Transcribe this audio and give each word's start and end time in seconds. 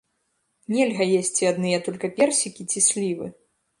Нельга 0.75 1.03
есці 1.19 1.43
адныя 1.51 1.77
толькі 1.89 2.13
персікі 2.21 2.67
ці 2.73 2.79
слівы. 2.89 3.27